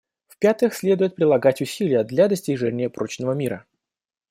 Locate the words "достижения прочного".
2.27-3.33